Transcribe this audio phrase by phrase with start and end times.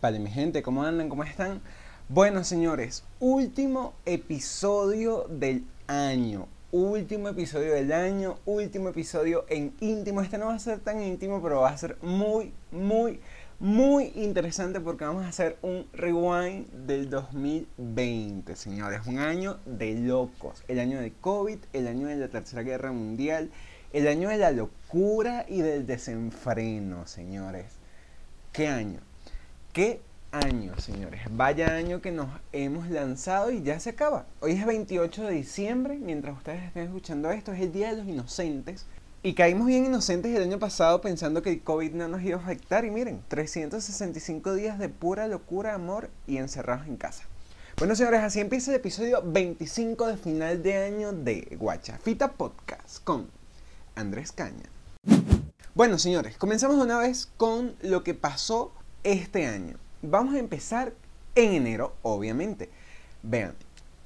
[0.00, 1.08] Vale, mi gente, ¿cómo andan?
[1.08, 1.60] ¿Cómo están?
[2.08, 6.46] Bueno, señores, último episodio del año.
[6.70, 10.20] Último episodio del año, último episodio en íntimo.
[10.20, 13.18] Este no va a ser tan íntimo, pero va a ser muy, muy,
[13.58, 19.00] muy interesante porque vamos a hacer un rewind del 2020, señores.
[19.06, 20.62] Un año de locos.
[20.68, 23.50] El año de COVID, el año de la Tercera Guerra Mundial,
[23.92, 27.72] el año de la locura y del desenfreno, señores.
[28.52, 29.00] ¿Qué año?
[29.74, 31.22] ¿Qué año, señores?
[31.32, 34.24] Vaya año que nos hemos lanzado y ya se acaba.
[34.38, 38.06] Hoy es 28 de diciembre, mientras ustedes estén escuchando esto, es el Día de los
[38.06, 38.86] Inocentes.
[39.24, 42.40] Y caímos bien inocentes el año pasado pensando que el COVID no nos iba a
[42.40, 42.84] afectar.
[42.84, 47.24] Y miren, 365 días de pura locura, amor y encerrados en casa.
[47.76, 53.28] Bueno, señores, así empieza el episodio 25 de final de año de Guachafita Podcast con
[53.96, 54.70] Andrés Caña.
[55.74, 58.72] Bueno, señores, comenzamos una vez con lo que pasó
[59.04, 59.76] este año.
[60.02, 60.92] Vamos a empezar
[61.34, 62.70] en enero, obviamente.
[63.22, 63.54] Vean,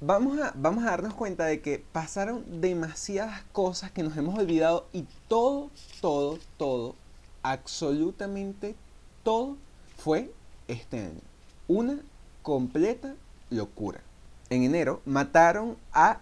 [0.01, 4.87] vamos a, vamos a darnos cuenta de que pasaron demasiadas cosas que nos hemos olvidado
[4.93, 6.95] y todo, todo, todo,
[7.43, 8.75] absolutamente
[9.23, 9.57] todo
[9.97, 10.31] fue
[10.67, 11.21] este año.
[11.67, 11.99] Una
[12.41, 13.15] completa
[13.49, 14.01] locura.
[14.49, 16.21] En enero mataron a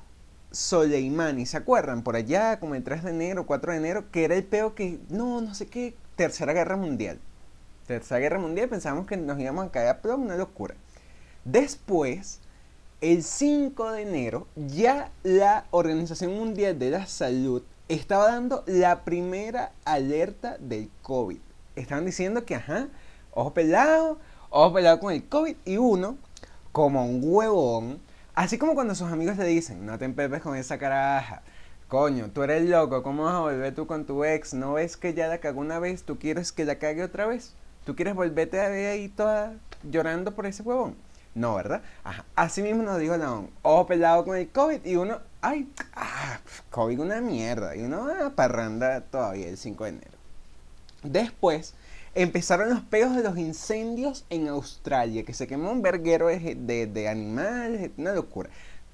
[0.52, 2.04] Soleimani, ¿se acuerdan?
[2.04, 5.00] Por allá, como el 3 de enero, 4 de enero, que era el peo que,
[5.10, 7.20] no, no sé qué, Tercera Guerra Mundial.
[7.88, 10.76] Tercera Guerra Mundial, pensábamos que nos íbamos a caer a plomo, una locura.
[11.46, 12.42] Después,
[13.00, 19.72] el 5 de enero, ya la Organización Mundial de la Salud estaba dando la primera
[19.86, 21.40] alerta del COVID.
[21.78, 22.90] Estaban diciendo que, ajá,
[23.32, 26.18] ojo pelado, ojo pelado con el COVID, y uno,
[26.74, 28.02] como un huevón,
[28.36, 31.42] así como cuando sus amigos le dicen, no te empepes con esa caraja,
[31.88, 34.54] Coño, tú eres loco, ¿cómo vas a volver tú con tu ex?
[34.54, 36.04] ¿No ves que ya la cagó una vez?
[36.04, 37.56] ¿Tú quieres que la cague otra vez?
[37.88, 39.54] ¿Tú quieres volverte a ver ahí toda
[39.90, 40.98] llorando por ese huevón?
[41.34, 41.82] No, ¿verdad?
[42.04, 42.26] Ajá.
[42.36, 47.00] Así mismo nos dijo León, ojo pelado con el COVID y uno, ay, ah, COVID
[47.00, 47.78] una mierda.
[47.78, 50.18] Y uno, ah, parranda todavía el 5 de enero.
[51.02, 51.76] Después
[52.14, 57.08] empezaron los peos de los incendios en Australia, que se quemó un verguero de, de,
[57.08, 58.50] animales, una locura.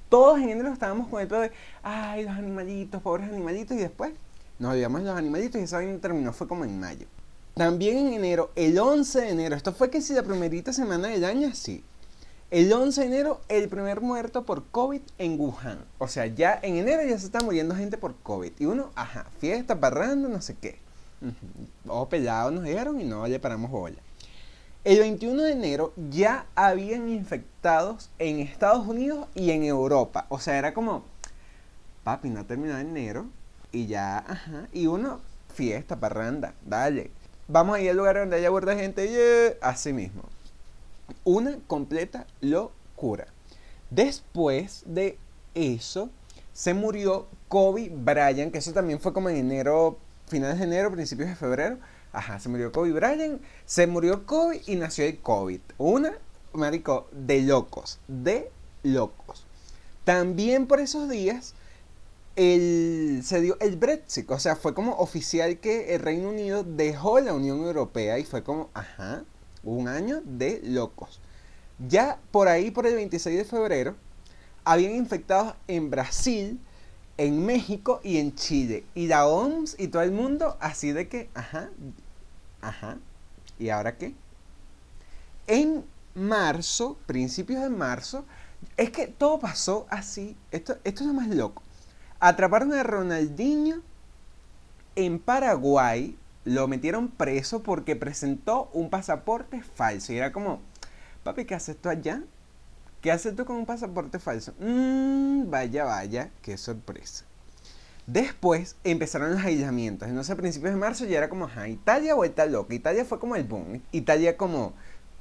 [0.08, 1.52] Todos en enero estábamos con el pedo de,
[1.82, 4.12] ay, los animalitos, pobres animalitos, y después
[4.60, 7.08] nos olvidamos de los animalitos y esa vaina terminó, fue como en mayo.
[7.56, 11.24] También en enero, el 11 de enero, esto fue que si la primerita semana del
[11.24, 11.84] año, sí.
[12.50, 15.86] El 11 de enero, el primer muerto por COVID en Wuhan.
[16.00, 18.54] O sea, ya en enero ya se está muriendo gente por COVID.
[18.58, 20.80] Y uno, ajá, fiesta, parrando, no sé qué.
[21.88, 23.98] Ojo pelado nos dijeron y no le paramos bola.
[24.84, 30.26] El 21 de enero ya habían infectados en Estados Unidos y en Europa.
[30.30, 31.06] O sea, era como,
[32.04, 33.28] papi, no ha terminado enero
[33.72, 34.68] y ya, ajá.
[34.74, 35.22] Y uno,
[35.54, 37.12] fiesta, parranda, dale
[37.48, 40.24] vamos a ir al lugar donde haya burda gente, así mismo.
[41.24, 43.28] Una completa locura.
[43.90, 45.18] Después de
[45.54, 46.10] eso,
[46.54, 51.30] se murió Kobe Bryant, que eso también fue como en enero, finales de enero, principios
[51.30, 51.78] de febrero.
[52.12, 55.60] Ajá, se murió Kobe Bryant, se murió Kobe y nació el COVID.
[55.78, 56.14] Una,
[56.54, 58.52] marico, de locos, de
[58.84, 59.46] locos.
[60.04, 61.56] También por esos días
[62.36, 62.93] el,
[63.24, 67.34] se dio el Brexit, o sea, fue como oficial que el Reino Unido dejó la
[67.34, 69.24] Unión Europea y fue como, ajá,
[69.64, 71.22] un año de locos.
[71.80, 73.96] Ya por ahí, por el 26 de febrero,
[74.64, 76.60] habían infectados en Brasil,
[77.18, 78.86] en México y en Chile.
[78.94, 81.70] Y la OMS y todo el mundo así de que, ajá,
[82.62, 82.98] ajá,
[83.60, 84.14] ¿y ahora qué?
[85.48, 85.84] En
[86.16, 88.26] marzo, principios de marzo,
[88.78, 91.64] es que todo pasó así, esto, esto es lo más loco
[92.26, 93.82] Atraparon a Ronaldinho
[94.96, 100.14] en Paraguay, lo metieron preso porque presentó un pasaporte falso.
[100.14, 100.62] Y era como,
[101.26, 102.24] papi, ¿qué haces tú allá?
[103.02, 104.54] ¿Qué haces tú con un pasaporte falso?
[104.58, 107.26] Mmm, vaya, vaya, qué sorpresa.
[108.08, 110.08] Después empezaron los aislamientos.
[110.08, 112.74] Entonces a principios de marzo ya era como, ajá, Italia vuelta loca.
[112.74, 113.82] Italia fue como el boom.
[113.92, 114.72] Italia como,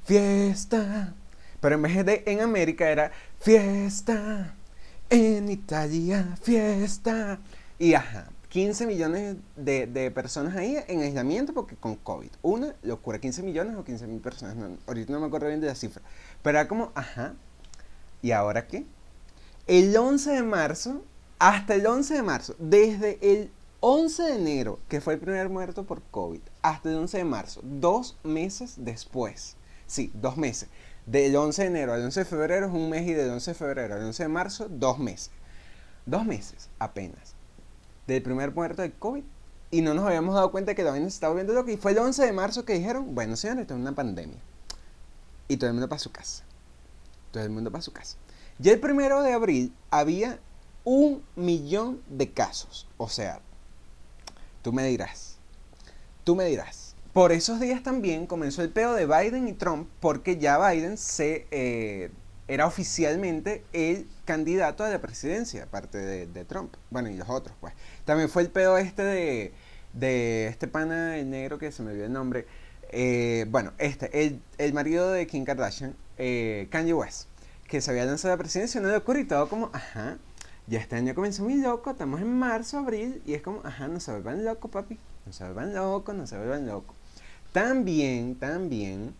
[0.05, 1.13] fiesta.
[1.59, 3.11] Pero en vez de en América era,
[3.41, 4.55] fiesta
[5.13, 7.39] en Italia, fiesta.
[7.77, 12.31] Y ajá, 15 millones de, personas ahí en aislamiento porque con COVID.
[12.41, 14.55] Una locura, 15 millones o 15 mil personas.
[14.87, 16.01] ahorita no me acuerdo bien de la cifra.
[16.41, 17.35] Pero era como, ajá,
[18.23, 18.85] ¿y ahora qué?
[19.67, 21.03] El 11 de marzo,
[21.37, 23.51] hasta el 11 de marzo, desde el
[23.81, 27.61] 11 de enero, que fue el primer muerto por COVID, hasta el 11 de marzo,
[27.63, 29.57] dos meses después.
[29.85, 30.69] Sí, dos meses.
[31.05, 33.55] Del 11 de enero al 11 de febrero es un mes y del 11 de
[33.55, 35.31] febrero al 11 de marzo, dos meses.
[36.05, 37.35] Dos meses apenas.
[38.07, 39.23] Del primer muerto del COVID.
[39.71, 41.91] Y no nos habíamos dado cuenta que la vaina se estaba viendo lo que fue
[41.91, 44.37] el 11 de marzo que dijeron, bueno señores, esto es una pandemia.
[45.47, 46.43] y todo el mundo para su casa.
[47.31, 48.17] Todo el mundo para su casa.
[48.59, 50.39] Ya el primero de abril había
[50.83, 52.87] un millón de casos.
[52.97, 53.39] O sea,
[54.61, 55.37] tú me dirás,
[56.23, 56.82] tú me dirás.
[57.13, 61.45] Por esos días también comenzó el peo de Biden y Trump porque ya Biden se,
[61.51, 62.09] eh,
[62.47, 66.73] era oficialmente el candidato a la presidencia, aparte de, Trump.
[66.89, 67.75] Bueno, y los otros, pues.
[68.03, 69.53] También fue el peo este de,
[69.93, 72.47] de este pana, el negro que se me olvidó el nombre.
[72.89, 77.27] Eh, bueno, este, el, el, marido de Kim Kardashian, eh, Kanye West,
[77.67, 80.17] que se había lanzado a la presidencia, no le ocurrió y todo como, ajá,
[80.65, 83.99] ya este año comenzó muy loco, estamos en marzo, abril, y es como, ajá, no
[83.99, 86.95] se vuelvan locos, papi, no se vuelvan locos, no se vuelvan locos.
[87.53, 89.13] También, también,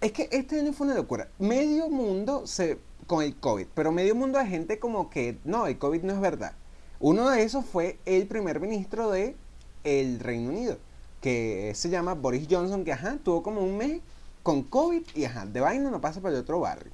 [0.00, 1.28] es que este año fue una locura.
[1.40, 2.78] Medio mundo se
[3.08, 6.20] con el COVID, pero medio mundo de gente como que, no, el COVID no es
[6.20, 6.52] verdad.
[7.00, 9.34] Uno de esos fue el primer ministro de
[9.82, 10.78] el Reino Unido,
[11.20, 14.00] que se llama Boris Johnson, que ajá, tuvo como un mes
[14.44, 16.92] con COVID y ajá, de vaina no pasa por el otro barrio.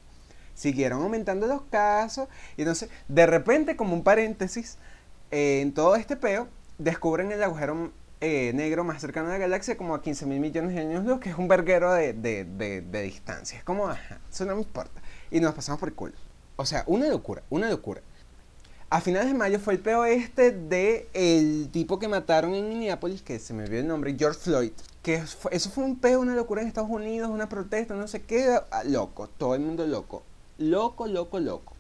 [0.54, 2.26] Siguieron aumentando los casos
[2.56, 4.78] y entonces, de repente, como un paréntesis,
[5.30, 6.48] eh, en todo este peo,
[6.78, 10.74] descubren el agujero eh, negro más cercano a la galaxia como a 15 mil millones
[10.74, 13.58] de años luz, que es un verguero de, de, distancia.
[13.58, 15.02] Es como, ajá, eso no me importa.
[15.30, 16.14] Y nos pasamos por culo.
[16.56, 18.00] O sea, una locura, una locura.
[18.88, 23.20] A finales de mayo fue el peo este de el tipo que mataron en Minneapolis,
[23.20, 24.72] que se me olvidó el nombre, George Floyd.
[25.02, 25.16] Que
[25.50, 28.84] eso fue un peo, una locura en Estados Unidos, una protesta, no sé qué, ah,
[28.84, 30.22] loco, todo el mundo loco.
[30.58, 31.74] Loco, loco, loco.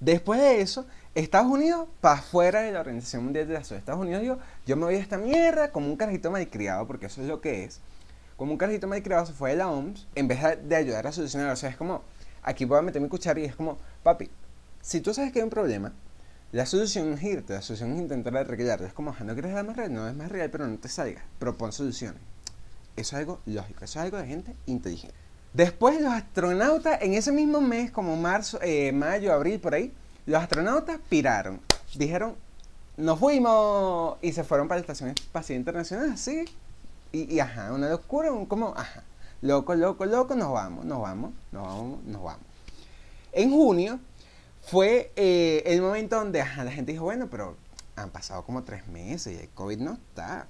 [0.00, 3.78] Después de eso, Estados Unidos para afuera de la Organización Mundial de la Salud.
[3.78, 7.20] Estados Unidos dijo, yo me voy a esta mierda como un carajito malcriado, porque eso
[7.20, 7.80] es lo que es.
[8.36, 11.50] Como un carajito malcriado se fue de la OMS en vez de ayudar a solucionar.
[11.50, 12.02] O sea, es como,
[12.42, 14.30] aquí voy a meter mi cuchara y es como, papi,
[14.80, 15.92] si tú sabes que hay un problema,
[16.52, 18.86] la solución es irte, la solución es intentar arreglarlo.
[18.86, 21.24] Es como, no quieres dar más real, no es más real, pero no te salga.
[21.38, 22.20] Propon soluciones.
[22.96, 25.14] Eso es algo lógico, eso es algo de gente inteligente.
[25.52, 29.92] Después los astronautas, en ese mismo mes, como marzo, eh, mayo, abril, por ahí,
[30.30, 31.60] los astronautas piraron.
[31.96, 32.36] Dijeron,
[32.96, 36.44] nos fuimos y se fueron para la Estación Espacial Internacional, así.
[37.12, 39.02] Y, ajá, una locura, un, como, ajá,
[39.42, 42.46] loco, loco, loco, nos vamos, nos vamos, nos vamos, nos vamos.
[43.32, 43.98] En junio
[44.62, 47.56] fue eh, el momento donde ajá, la gente dijo, bueno, pero
[47.96, 50.46] han pasado como tres meses y el COVID no está.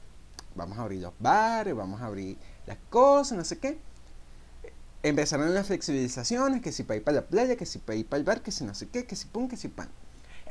[0.54, 2.36] Vamos a abrir los bares, vamos a abrir
[2.66, 3.78] las cosas, no sé qué
[5.02, 8.18] empezaron las flexibilizaciones, que si para ir para la playa, que si para ir para
[8.18, 9.88] el bar, que si no sé qué, que si pum, que si pan.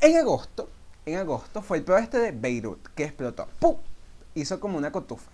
[0.01, 0.69] En agosto,
[1.05, 3.47] en agosto fue el peor este de Beirut, que explotó.
[3.59, 3.77] ¡Pum!
[4.35, 5.31] Hizo como una cotufa.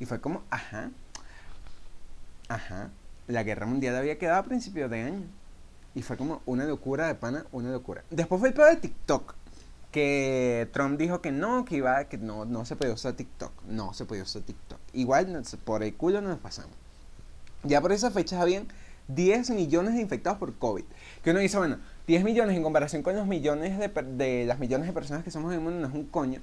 [0.00, 0.90] Y fue como, ajá,
[2.48, 2.90] ajá,
[3.26, 5.26] la guerra mundial había quedado a principios de año.
[5.94, 8.04] Y fue como una locura de pana, una locura.
[8.10, 9.34] Después fue el peor de TikTok.
[9.90, 13.52] Que Trump dijo que no, que iba, que no, no se podía usar TikTok.
[13.64, 14.78] No se podía usar TikTok.
[14.92, 16.76] Igual por el culo nos pasamos.
[17.64, 18.68] Ya por esas fechas habían
[19.08, 20.84] 10 millones de infectados por COVID.
[21.22, 24.92] Que uno dice, bueno, 10 millones en comparación con los millones de, las millones de
[24.92, 26.40] personas que somos en el mundo no es un coño,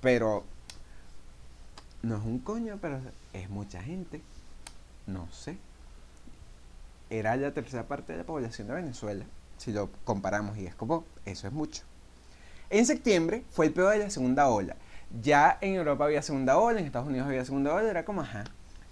[0.00, 0.44] pero
[2.02, 3.00] no es un coño, pero
[3.32, 4.20] es mucha gente.
[5.06, 5.58] No sé.
[7.10, 9.24] Era la tercera parte de la población de Venezuela,
[9.58, 11.82] si lo comparamos, y es como, eso es mucho.
[12.70, 14.76] En septiembre fue el peor de la segunda ola.
[15.22, 18.44] Ya en Europa había segunda ola, en Estados Unidos había segunda ola, era como, ajá,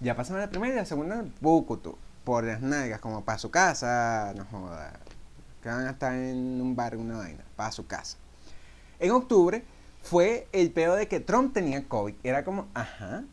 [0.03, 4.33] ya pasamos la primera y la segunda, Bukutu, por las nalgas, como para su casa,
[4.35, 4.99] no joda.
[5.61, 8.17] Que van a estar en un bar, una vaina, para su casa.
[8.99, 9.63] En octubre
[10.01, 12.15] fue el peor de que Trump tenía COVID.
[12.23, 13.23] Era como, ajá,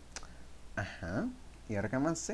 [0.77, 1.27] ajá,
[1.69, 2.33] y ahora qué más.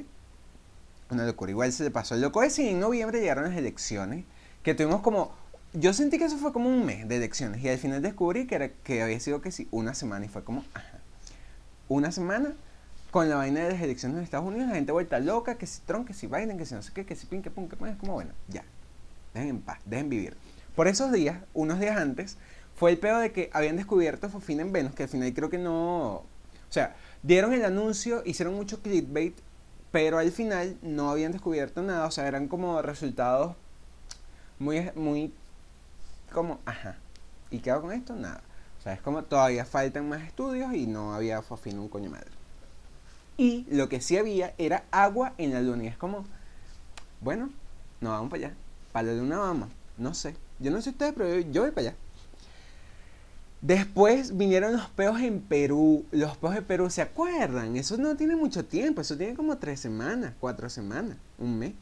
[1.11, 1.51] Una locura.
[1.51, 4.25] Igual se le pasó el loco ese y en noviembre llegaron las elecciones,
[4.63, 5.33] que tuvimos como
[5.73, 8.55] yo sentí que eso fue como un mes de elecciones y al final descubrí que,
[8.55, 11.01] era, que había sido que sí, una semana y fue como, ajá,
[11.89, 12.55] una semana
[13.11, 15.81] con la vaina de las elecciones de Estados Unidos, la gente vuelta loca, que si
[15.83, 17.77] Trump, que si Biden, que si no sé qué, que si pin, que pum, que
[17.89, 18.65] es como bueno, ya,
[19.35, 20.37] dejen en paz, dejen vivir.
[20.75, 22.37] Por esos días, unos días antes,
[22.75, 25.59] fue el peor de que habían descubierto Fofina en Venus, que al final creo que
[25.59, 26.25] no, o
[26.69, 29.35] sea, dieron el anuncio, hicieron mucho clickbait,
[29.93, 33.57] pero al final no habían descubierto nada, o sea, eran como resultados
[34.59, 35.33] muy, muy,
[36.33, 36.97] como, ajá,
[37.51, 38.15] ¿y qué hago con esto?
[38.15, 38.43] Nada.
[38.79, 42.36] O sea, es como todavía faltan más estudios y no había Fofina un coño madre.
[43.37, 45.85] Y lo que sí había era agua en la luna.
[45.85, 46.25] Y es como,
[47.21, 47.51] bueno,
[48.01, 48.57] nos vamos para allá.
[48.93, 49.69] Para la luna vamos.
[49.99, 50.35] No sé.
[50.59, 51.97] Yo no sé ustedes, pero yo, voy para allá.
[53.61, 56.07] Después vinieron los peos en Perú.
[56.13, 57.77] Los peos de Perú, ¿se acuerdan?
[57.77, 59.03] Eso no tiene mucho tiempo.
[59.03, 61.75] Eso tiene como tres semanas, cuatro semanas, un mes.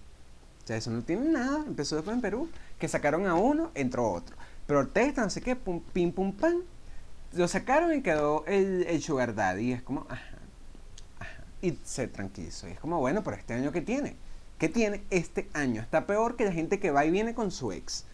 [0.64, 1.62] O sea, eso no tiene nada.
[1.66, 2.49] Empezó después en Perú.
[2.78, 4.34] Que sacaron a uno, entró otro.
[4.66, 6.62] Protesta, no sé qué, pum, pim, pum, pam.
[7.32, 9.66] Lo sacaron y quedó el, el Sugar Daddy.
[9.66, 10.33] Y es como, ajá
[11.64, 12.68] y se tranquilizó.
[12.68, 14.16] Y es como, bueno, pero este año que tiene.
[14.59, 15.80] ¿Qué tiene este año?
[15.80, 18.04] Está peor que la gente que va y viene con su ex.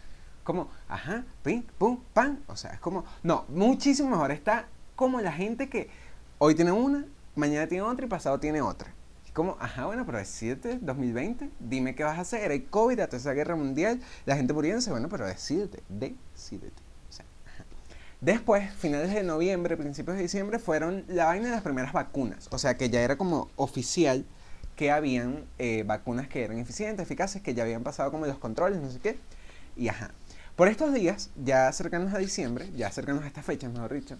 [0.44, 2.42] Como, ajá, pim, pum, pan.
[2.46, 4.30] O sea, es como, no, muchísimo mejor.
[4.30, 5.90] Está como la gente que
[6.38, 7.04] hoy tiene una,
[7.34, 8.94] mañana tiene otra y pasado tiene otra.
[9.34, 12.52] Como, ajá, bueno, pero decídete, 2020, dime qué vas a hacer.
[12.52, 16.89] Hay COVID, la tercera guerra mundial, la gente muriéndose, bueno, pero decídete, decídete.
[18.20, 22.48] Después, finales de noviembre, principios de diciembre, fueron la vaina de las primeras vacunas.
[22.50, 24.26] O sea, que ya era como oficial
[24.76, 28.80] que habían eh, vacunas que eran eficientes, eficaces, que ya habían pasado como los controles,
[28.80, 29.18] no sé qué.
[29.76, 30.10] Y ajá.
[30.54, 34.18] Por estos días, ya cercanos a diciembre, ya cercanos a estas fechas, mejor dicho,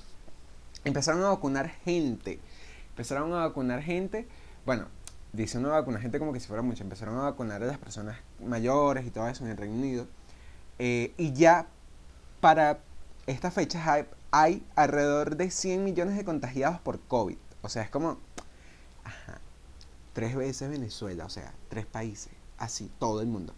[0.84, 2.40] empezaron a vacunar gente.
[2.90, 4.26] Empezaron a vacunar gente,
[4.64, 4.86] bueno,
[5.32, 9.06] dice una gente como que si fuera mucho, empezaron a vacunar a las personas mayores
[9.06, 10.06] y todo eso en el Reino Unido.
[10.78, 11.66] Eh, y ya
[12.40, 12.78] para
[13.30, 17.38] estas fechas hay, alrededor de 100 millones de contagiados por COVID.
[17.62, 18.18] O sea, es como
[19.04, 19.38] ajá,
[20.12, 23.54] tres veces Venezuela, o sea, tres países, así, todo el mundo.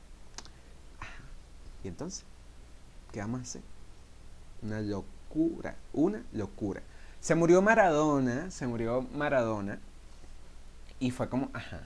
[1.84, 2.24] Y entonces,
[3.12, 3.62] ¿qué vamos a hacer?
[4.62, 6.82] Una locura, una locura.
[7.20, 9.78] Se murió Maradona, se murió Maradona
[11.00, 11.80] y fue como, ajá,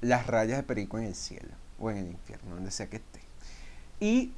[0.00, 3.20] las rayas de perico en el cielo o en el infierno, donde sea que esté.
[4.00, 4.32] Y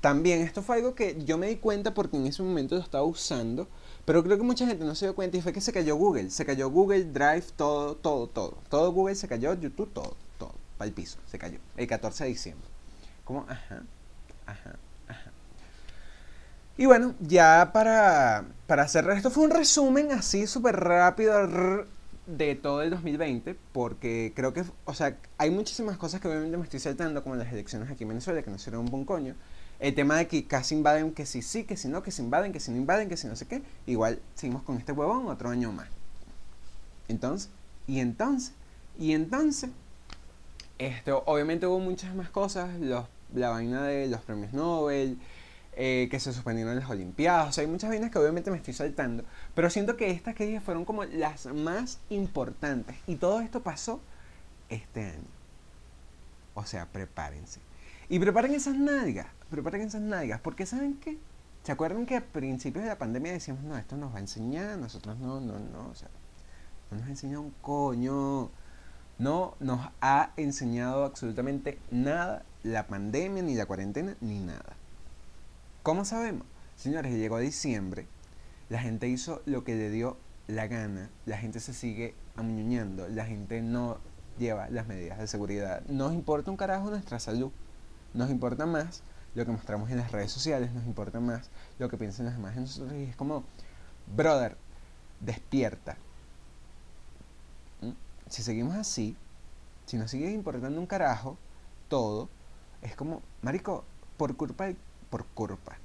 [0.00, 3.04] también esto fue algo que yo me di cuenta porque en ese momento lo estaba
[3.04, 3.68] usando,
[4.04, 6.30] pero creo que mucha gente no se dio cuenta y fue que se cayó Google,
[6.30, 8.58] se cayó Google Drive, todo, todo, todo.
[8.68, 12.30] Todo Google se cayó, YouTube, todo, todo, para el piso, se cayó, el 14 de
[12.30, 12.68] diciembre.
[13.24, 13.82] Como, ajá,
[14.46, 14.76] ajá,
[15.08, 15.32] ajá.
[16.76, 21.86] Y bueno, ya para, para cerrar, esto fue un resumen así súper rápido
[22.28, 26.62] de todo el 2020, porque creo que, o sea, hay muchísimas cosas que obviamente me
[26.62, 29.34] estoy saltando, como las elecciones aquí en Venezuela, que no hicieron un buen coño.
[29.80, 32.52] El tema de que casi invaden, que si sí, que si no, que si invaden,
[32.52, 33.62] que si no invaden, que si no sé qué.
[33.86, 35.88] Igual seguimos con este huevón otro año más.
[37.06, 37.50] Entonces,
[37.86, 38.54] y entonces,
[38.98, 39.70] y entonces,
[40.78, 45.18] esto, obviamente hubo muchas más cosas, los, la vaina de los premios Nobel,
[45.80, 47.48] eh, que se suspendieron las Olimpiadas.
[47.48, 49.24] O sea, hay muchas vainas que obviamente me estoy saltando.
[49.54, 52.96] Pero siento que estas que dije fueron como las más importantes.
[53.06, 54.00] Y todo esto pasó
[54.68, 55.28] este año.
[56.54, 57.60] O sea, prepárense.
[58.08, 59.28] Y preparen esas nalgas.
[59.50, 60.40] Preparen esas nalgas.
[60.40, 61.18] Porque ¿saben qué?
[61.62, 64.78] ¿Se acuerdan que a principios de la pandemia decíamos, no, esto nos va a enseñar?
[64.78, 65.88] Nosotros no, no, no.
[65.88, 66.08] O sea,
[66.90, 68.50] no nos ha enseñado un coño.
[69.18, 74.76] No nos ha enseñado absolutamente nada la pandemia, ni la cuarentena, ni nada.
[75.82, 76.46] ¿Cómo sabemos?
[76.76, 78.06] Señores, llegó diciembre,
[78.68, 83.24] la gente hizo lo que le dio la gana, la gente se sigue amuñuñando, la
[83.24, 83.98] gente no
[84.38, 85.82] lleva las medidas de seguridad.
[85.88, 87.50] Nos importa un carajo nuestra salud,
[88.14, 89.02] nos importa más
[89.34, 92.54] lo que mostramos en las redes sociales, nos importa más lo que piensan los demás
[92.54, 93.44] de nosotros y es como,
[94.14, 94.56] brother,
[95.20, 95.96] despierta.
[97.80, 97.92] ¿Mm?
[98.28, 99.16] Si seguimos así,
[99.86, 101.36] si nos sigue importando un carajo,
[101.88, 102.28] todo,
[102.82, 103.84] es como, marico,
[104.16, 104.76] por culpa de
[105.08, 105.78] por culpa.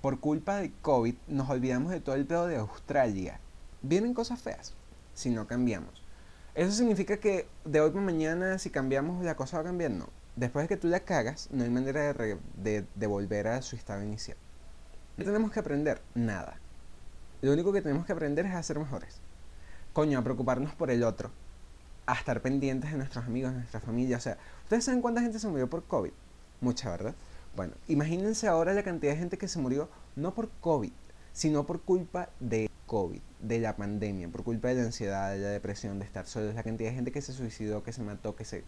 [0.00, 3.40] Por culpa del COVID nos olvidamos de todo el pedo de Australia.
[3.82, 4.74] Vienen cosas feas
[5.14, 5.97] si no cambiamos.
[6.58, 9.92] ¿Eso significa que de hoy para mañana si cambiamos la cosa va a cambiar?
[9.92, 10.08] No.
[10.34, 14.36] Después de que tú la cagas, no hay manera de, volver a su estado inicial.
[15.16, 16.02] ¿Qué tenemos que aprender?
[16.16, 16.56] Nada.
[17.42, 19.20] Lo único que tenemos que aprender es a ser mejores.
[19.92, 21.30] Coño, a preocuparnos por el otro.
[22.06, 24.16] A estar pendientes de nuestros amigos, de nuestra familia.
[24.16, 26.10] O sea, ¿ustedes saben cuánta gente se murió por COVID?
[26.60, 27.14] Mucha, ¿verdad?
[27.54, 30.90] Bueno, imagínense ahora la cantidad de gente que se murió no por COVID,
[31.32, 35.48] sino por culpa de COVID, de la pandemia, por culpa de la ansiedad, de la
[35.48, 38.44] depresión, de estar solos, la cantidad de gente que se suicidó, que se mató, que
[38.44, 38.64] se...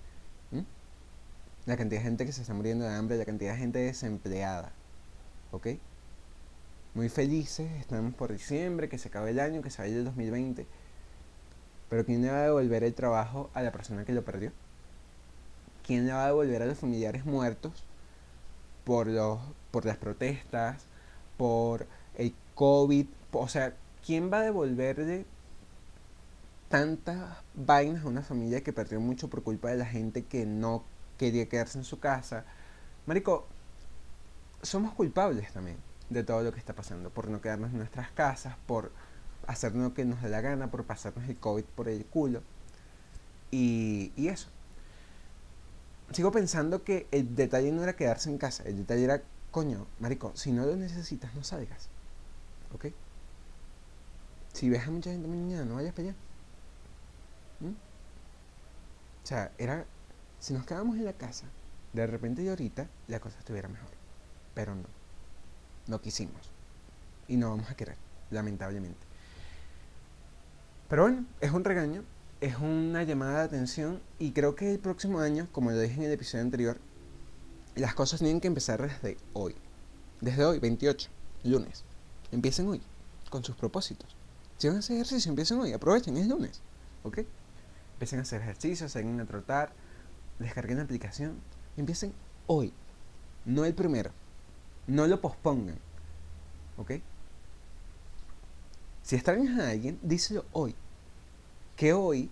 [1.67, 4.73] La cantidad de gente que se está muriendo de hambre, la cantidad de gente desempleada.
[5.53, 5.69] ¿Ok?
[6.95, 10.67] Muy felices, estamos por diciembre, que se acabe el año, que se vaya el 2020.
[11.89, 14.53] Pero ¿quién le va a devolver el trabajo a la persona que lo perdió?
[15.87, 17.85] ¿Quién le va a devolver a los familiares muertos
[18.85, 19.39] por, los,
[19.71, 20.87] por las protestas,
[21.37, 21.87] por
[22.17, 23.07] el COVID.
[23.33, 25.27] O sea, ¿quién va a devolverle
[26.69, 30.85] tantas vainas a una familia que perdió mucho por culpa de la gente que no
[31.19, 32.45] quería quedarse en su casa?
[33.07, 33.47] Marico,
[34.63, 35.79] somos culpables también
[36.11, 38.93] de todo lo que está pasando, por no quedarnos en nuestras casas, por
[39.47, 42.43] hacernos lo que nos dé la gana, por pasarnos el COVID por el culo.
[43.51, 44.49] Y, y eso
[46.13, 50.33] sigo pensando que el detalle no era quedarse en casa, el detalle era, coño, marico,
[50.35, 51.89] si no lo necesitas, no salgas.
[52.75, 52.87] ¿Ok?
[54.53, 56.17] Si ves a mucha gente mañana, no vayas para allá.
[57.61, 57.69] ¿Mm?
[57.69, 59.85] O sea, era,
[60.39, 61.47] si nos quedamos en la casa,
[61.93, 63.91] de repente y ahorita, la cosa estuviera mejor.
[64.55, 64.89] Pero no.
[65.87, 66.51] No quisimos.
[67.29, 67.97] Y no vamos a querer,
[68.31, 69.07] lamentablemente.
[70.89, 72.05] Pero bueno, es un regaño
[72.41, 76.05] es una llamada de atención y creo que el próximo año, como lo dije en
[76.05, 76.79] el episodio anterior,
[77.77, 79.55] las cosas tienen que empezar desde hoy.
[80.21, 81.11] Desde hoy, 28,
[81.45, 81.85] lunes.
[82.33, 82.81] Empiecen hoy
[83.29, 84.17] con sus propósitos.
[84.61, 86.61] Si van a hacer ejercicio, empiecen hoy, aprovechen, es lunes.
[87.03, 87.21] ¿Ok?
[87.95, 89.73] Empiecen a hacer ejercicio, salgan a trotar,
[90.39, 91.41] descarguen la aplicación.
[91.79, 92.13] Empiecen
[92.47, 92.75] hoy,
[93.47, 94.11] no el primero.
[94.87, 95.79] No lo pospongan.
[96.77, 96.91] ¿Ok?
[99.03, 100.75] Si extrañas a alguien, díselo hoy.
[101.75, 102.31] Que hoy,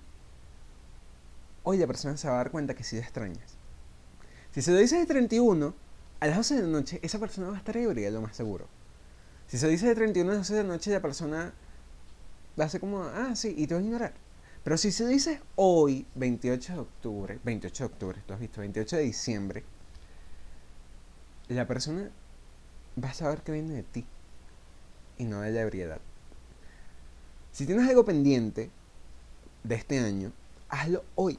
[1.62, 3.56] hoy la persona se va a dar cuenta que sí le extrañas.
[4.52, 5.74] Si se lo dices de 31,
[6.20, 8.66] a las 12 de la noche, esa persona va a estar ebria, lo más seguro.
[9.46, 11.54] Si se lo dices de 31 a las 12 de la noche, la persona
[12.58, 14.14] va a ser como, ah, sí, y te va a ignorar.
[14.64, 18.96] Pero si se dices hoy, 28 de octubre, 28 de octubre, tú has visto, 28
[18.96, 19.64] de diciembre,
[21.48, 22.10] la persona
[23.02, 24.04] va a saber que viene de ti
[25.16, 26.00] y no de la ebriedad.
[27.52, 28.70] Si tienes algo pendiente
[29.64, 30.32] de este año,
[30.68, 31.38] hazlo hoy.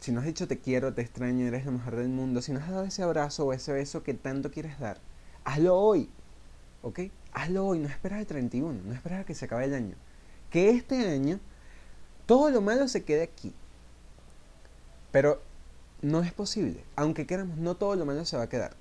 [0.00, 2.60] Si no has dicho te quiero, te extraño, eres lo mejor del mundo, si no
[2.60, 4.98] has dado ese abrazo o ese beso que tanto quieres dar,
[5.44, 6.10] hazlo hoy.
[6.82, 7.00] ¿Ok?
[7.32, 9.94] Hazlo hoy, no esperas el 31, no esperas a que se acabe el año.
[10.50, 11.38] Que este año
[12.26, 13.52] todo lo malo se quede aquí.
[15.12, 15.42] Pero
[16.02, 16.84] no es posible.
[16.96, 18.72] Aunque queramos, no todo lo malo se va a quedar.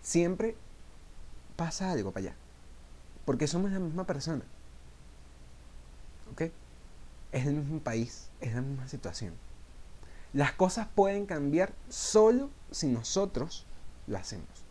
[0.00, 0.56] Siempre
[1.56, 2.36] pasa algo para allá.
[3.24, 4.42] Porque somos la misma persona.
[6.32, 6.50] ¿Ok?
[7.32, 9.34] Es el mismo país, es la misma situación.
[10.32, 13.66] Las cosas pueden cambiar solo si nosotros
[14.06, 14.61] lo hacemos.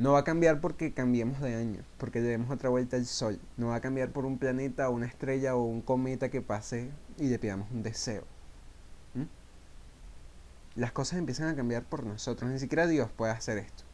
[0.00, 3.38] No va a cambiar porque cambiemos de año, porque demos otra vuelta al sol.
[3.58, 6.88] No va a cambiar por un planeta una estrella o un cometa que pase
[7.18, 8.24] y le pidamos un deseo.
[10.74, 12.50] Las cosas empiezan a cambiar por nosotros.
[12.50, 13.84] Ni siquiera Dios puede hacer esto.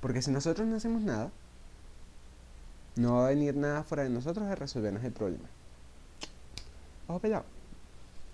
[0.00, 1.30] Porque si nosotros no hacemos nada,
[2.96, 5.48] no va a venir nada fuera de nosotros a resolvernos el problema.
[7.06, 7.44] Ojo pelado.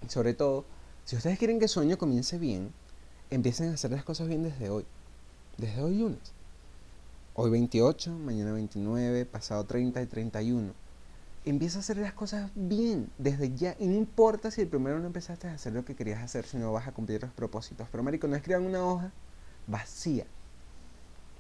[0.09, 0.65] Sobre todo,
[1.05, 2.73] si ustedes quieren que su año comience bien,
[3.29, 4.87] empiecen a hacer las cosas bien desde hoy.
[5.59, 6.36] Desde hoy lunes.
[7.39, 10.73] Hoy 28, mañana 29, pasado 30 y 31.
[11.45, 13.77] Empieza a hacer las cosas bien desde ya.
[13.79, 16.57] Y no importa si el primero no empezaste a hacer lo que querías hacer, si
[16.57, 17.89] no vas a cumplir los propósitos.
[17.93, 19.13] Pero, marico, no escriban una hoja
[19.67, 20.25] vacía.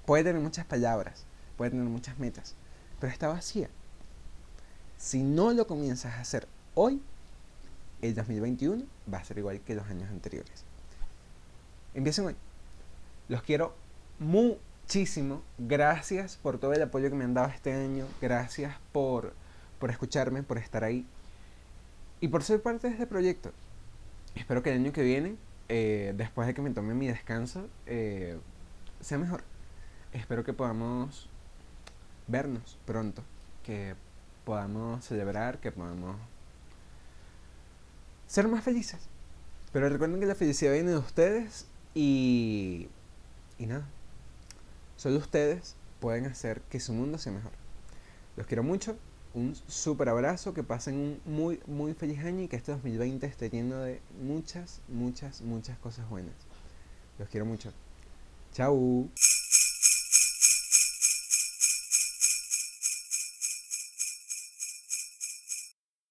[0.04, 1.24] Puede tener muchas palabras,
[1.56, 2.56] puede tener muchas metas,
[3.00, 3.70] pero está vacía.
[4.98, 7.00] Si no lo comienzas a hacer hoy,
[8.02, 10.62] el 2021 va a ser igual que los años anteriores.
[11.94, 12.36] Empiecen hoy.
[13.30, 13.74] Los quiero
[14.18, 15.42] muy muchísimo.
[15.58, 18.06] Gracias por todo el apoyo que me han dado este año.
[18.22, 19.34] Gracias por,
[19.80, 21.04] por escucharme, por estar ahí.
[22.20, 23.50] Y por ser parte de este proyecto.
[24.36, 25.34] Espero que el año que viene,
[25.68, 28.38] eh, después de que me tome mi descanso, eh,
[29.00, 29.42] sea mejor.
[30.12, 31.28] Espero que podamos
[32.28, 33.24] vernos pronto.
[33.64, 33.96] Que
[34.44, 36.16] podamos celebrar, que podamos
[38.28, 39.00] ser más felices.
[39.72, 42.88] Pero recuerden que la felicidad viene de ustedes y...
[43.58, 43.84] Y nada.
[44.96, 47.52] Solo ustedes pueden hacer que su mundo sea mejor.
[48.36, 48.96] Los quiero mucho.
[49.34, 50.54] Un súper abrazo.
[50.54, 54.80] Que pasen un muy, muy feliz año y que este 2020 esté lleno de muchas,
[54.88, 56.34] muchas, muchas cosas buenas.
[57.18, 57.72] Los quiero mucho.
[58.52, 59.08] Chao.